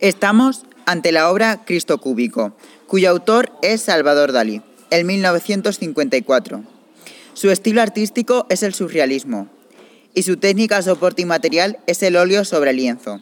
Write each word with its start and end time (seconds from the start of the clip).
Estamos 0.00 0.62
ante 0.86 1.10
la 1.10 1.28
obra 1.28 1.64
Cristo 1.64 1.98
Cúbico, 1.98 2.56
cuyo 2.86 3.10
autor 3.10 3.50
es 3.62 3.82
Salvador 3.82 4.30
Dalí, 4.30 4.62
en 4.90 5.06
1954. 5.08 6.62
Su 7.34 7.50
estilo 7.50 7.82
artístico 7.82 8.46
es 8.48 8.62
el 8.62 8.74
surrealismo 8.74 9.48
y 10.14 10.22
su 10.22 10.36
técnica, 10.36 10.82
soporte 10.82 11.22
y 11.22 11.24
material 11.24 11.80
es 11.88 12.00
el 12.04 12.14
óleo 12.14 12.44
sobre 12.44 12.74
lienzo, 12.74 13.20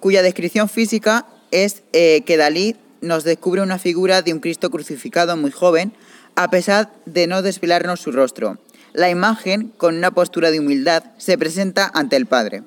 cuya 0.00 0.22
descripción 0.22 0.70
física 0.70 1.26
es 1.50 1.82
eh, 1.92 2.22
que 2.24 2.38
Dalí 2.38 2.76
nos 3.02 3.24
descubre 3.24 3.60
una 3.60 3.78
figura 3.78 4.22
de 4.22 4.32
un 4.32 4.40
Cristo 4.40 4.70
crucificado 4.70 5.36
muy 5.36 5.50
joven, 5.50 5.92
a 6.36 6.48
pesar 6.48 6.90
de 7.04 7.26
no 7.26 7.42
desvelarnos 7.42 8.00
su 8.00 8.12
rostro. 8.12 8.58
La 8.94 9.10
imagen, 9.10 9.74
con 9.76 9.98
una 9.98 10.10
postura 10.10 10.50
de 10.50 10.58
humildad, 10.58 11.04
se 11.18 11.36
presenta 11.36 11.90
ante 11.92 12.16
el 12.16 12.24
Padre. 12.24 12.62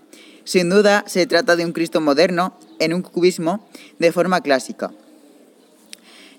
Sin 0.46 0.70
duda, 0.70 1.06
se 1.08 1.26
trata 1.26 1.56
de 1.56 1.66
un 1.66 1.72
Cristo 1.72 2.02
moderno 2.02 2.58
en 2.84 2.94
un 2.94 3.02
cubismo 3.02 3.68
de 4.00 4.12
forma 4.12 4.42
clásica. 4.42 4.92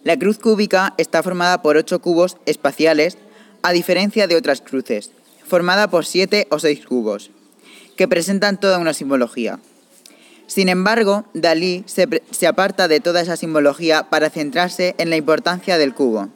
La 0.05 0.19
cruz 0.19 0.39
cúbica 0.39 0.95
está 0.99 1.23
formada 1.23 1.63
por 1.63 1.77
ocho 1.77 2.01
cubos 2.01 2.37
espaciales, 2.45 3.17
a 3.63 3.73
diferencia 3.73 4.27
de 4.27 4.37
otras 4.37 4.61
cruces, 4.61 5.11
formada 5.47 5.89
por 5.89 6.05
siete 6.05 6.47
o 6.51 6.59
seis 6.59 6.85
cubos, 6.85 7.31
que 7.97 8.07
presentan 8.07 8.61
toda 8.61 8.79
una 8.79 8.93
simbología. 8.93 9.59
Sin 10.47 10.69
embargo, 10.69 11.25
Dalí 11.33 11.85
se, 11.87 12.07
se, 12.31 12.47
aparta 12.47 12.87
de 12.87 13.01
toda 13.01 13.23
esa 13.23 13.37
simbología 13.37 14.11
para 14.11 14.29
centrarse 14.29 14.95
en 14.99 15.09
la 15.09 15.17
importancia 15.17 15.79
del 15.79 15.95
cubo, 15.95 16.29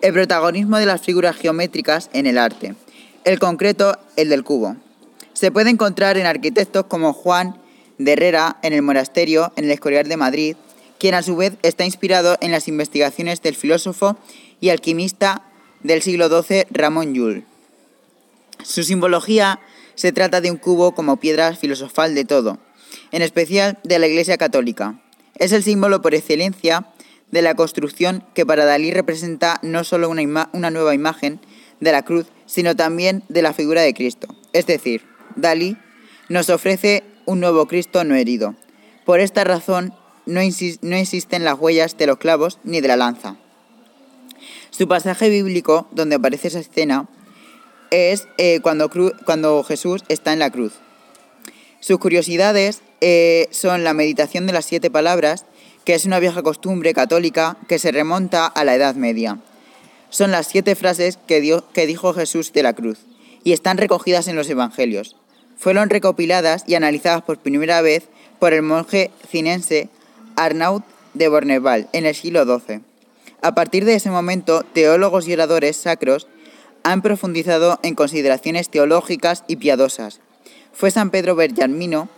el 0.00 0.14
protagonismo 0.14 0.78
de 0.78 0.86
las 0.86 1.02
figuras 1.02 1.36
geométricas 1.36 2.08
en 2.14 2.26
el 2.26 2.38
arte, 2.38 2.74
el 3.24 3.38
concreto, 3.38 3.98
el 4.16 4.30
del 4.30 4.42
cubo. 4.42 4.76
Se 5.34 5.50
puede 5.50 5.68
encontrar 5.68 6.16
en 6.16 6.26
arquitectos 6.26 6.86
como 6.86 7.12
Juan 7.12 7.61
de 8.04 8.12
Herrera 8.12 8.58
en 8.62 8.72
el 8.72 8.82
monasterio 8.82 9.52
en 9.56 9.64
el 9.64 9.70
Escorial 9.70 10.08
de 10.08 10.16
Madrid, 10.16 10.56
quien 10.98 11.14
a 11.14 11.22
su 11.22 11.36
vez 11.36 11.54
está 11.62 11.84
inspirado 11.84 12.36
en 12.40 12.52
las 12.52 12.68
investigaciones 12.68 13.42
del 13.42 13.56
filósofo 13.56 14.16
y 14.60 14.70
alquimista 14.70 15.42
del 15.82 16.02
siglo 16.02 16.28
XII 16.28 16.66
Ramón 16.70 17.14
Llull. 17.14 17.44
Su 18.62 18.84
simbología 18.84 19.60
se 19.94 20.12
trata 20.12 20.40
de 20.40 20.50
un 20.50 20.56
cubo 20.56 20.94
como 20.94 21.18
piedra 21.18 21.54
filosofal 21.56 22.14
de 22.14 22.24
todo, 22.24 22.58
en 23.10 23.22
especial 23.22 23.78
de 23.84 23.98
la 23.98 24.06
Iglesia 24.06 24.38
Católica. 24.38 25.00
Es 25.36 25.52
el 25.52 25.62
símbolo 25.62 26.02
por 26.02 26.14
excelencia 26.14 26.86
de 27.30 27.42
la 27.42 27.54
construcción 27.54 28.24
que 28.34 28.46
para 28.46 28.64
Dalí 28.64 28.92
representa 28.92 29.58
no 29.62 29.84
solo 29.84 30.08
una, 30.08 30.50
una 30.52 30.70
nueva 30.70 30.94
imagen 30.94 31.40
de 31.80 31.92
la 31.92 32.04
cruz, 32.04 32.26
sino 32.46 32.76
también 32.76 33.24
de 33.28 33.42
la 33.42 33.52
figura 33.52 33.82
de 33.82 33.94
Cristo. 33.94 34.28
Es 34.52 34.66
decir, 34.66 35.02
Dalí 35.34 35.76
nos 36.28 36.48
ofrece 36.50 37.02
un 37.26 37.40
nuevo 37.40 37.66
Cristo 37.66 38.04
no 38.04 38.14
herido. 38.14 38.54
Por 39.04 39.20
esta 39.20 39.44
razón 39.44 39.94
no, 40.26 40.40
no 40.82 40.96
existen 40.96 41.44
las 41.44 41.58
huellas 41.58 41.96
de 41.96 42.06
los 42.06 42.18
clavos 42.18 42.58
ni 42.64 42.80
de 42.80 42.88
la 42.88 42.96
lanza. 42.96 43.36
Su 44.70 44.88
pasaje 44.88 45.28
bíblico, 45.28 45.86
donde 45.92 46.16
aparece 46.16 46.48
esa 46.48 46.60
escena, 46.60 47.08
es 47.90 48.26
eh, 48.38 48.60
cuando, 48.62 48.90
cuando, 49.24 49.62
Jesús 49.64 50.02
está 50.08 50.32
en 50.32 50.38
la 50.38 50.50
cruz. 50.50 50.74
Sus 51.80 51.98
curiosidades 51.98 52.80
eh, 53.00 53.48
son 53.50 53.84
la 53.84 53.92
meditación 53.92 54.46
de 54.46 54.52
las 54.52 54.64
siete 54.64 54.90
palabras, 54.90 55.44
que 55.84 55.94
es 55.94 56.06
una 56.06 56.20
vieja 56.20 56.42
costumbre 56.42 56.94
católica 56.94 57.58
que 57.68 57.78
se 57.78 57.92
remonta 57.92 58.46
a 58.46 58.64
la 58.64 58.74
Edad 58.74 58.94
Media. 58.94 59.40
Son 60.10 60.30
las 60.30 60.46
siete 60.46 60.74
frases 60.74 61.18
que, 61.26 61.40
dio, 61.40 61.70
que 61.72 61.86
dijo 61.86 62.14
Jesús 62.14 62.52
de 62.52 62.62
la 62.62 62.72
cruz 62.72 63.00
y 63.44 63.52
están 63.52 63.78
recogidas 63.78 64.28
en 64.28 64.36
los 64.36 64.48
Evangelios 64.48 65.16
fueron 65.62 65.90
recopiladas 65.90 66.64
y 66.66 66.74
analizadas 66.74 67.22
por 67.22 67.38
primera 67.38 67.82
vez 67.82 68.08
por 68.40 68.52
el 68.52 68.62
monje 68.62 69.12
cinense 69.30 69.88
Arnaud 70.34 70.82
de 71.14 71.28
Borneval 71.28 71.88
en 71.92 72.04
el 72.04 72.16
siglo 72.16 72.44
XII. 72.44 72.80
A 73.42 73.54
partir 73.54 73.84
de 73.84 73.94
ese 73.94 74.10
momento, 74.10 74.64
teólogos 74.72 75.28
y 75.28 75.34
oradores 75.34 75.76
sacros 75.76 76.26
han 76.82 77.00
profundizado 77.00 77.78
en 77.84 77.94
consideraciones 77.94 78.70
teológicas 78.70 79.44
y 79.46 79.54
piadosas. 79.54 80.18
Fue 80.72 80.90
San 80.90 81.10
Pedro 81.10 81.36
Bergamino, 81.36 82.08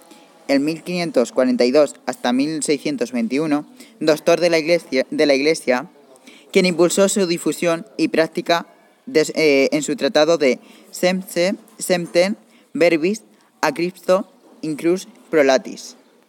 en 0.49 0.65
1542 0.65 1.97
hasta 2.07 2.33
1621, 2.33 3.67
doctor 4.01 4.41
de 4.41 4.49
la 4.49 4.59
Iglesia, 4.59 5.07
de 5.11 5.27
la 5.27 5.35
iglesia 5.35 5.91
quien 6.51 6.65
impulsó 6.65 7.11
su 7.11 7.27
difusión 7.27 7.85
y 7.99 8.09
práctica 8.09 8.67
eh, 9.13 9.69
en 9.71 9.83
su 9.83 9.97
tratado 9.97 10.39
de 10.39 10.61
Semten 10.93 12.39
Verbis 12.73 13.23
a 13.65 13.73
Cristo 13.73 14.27
incrus 14.61 15.09
prolatis. 15.31 15.97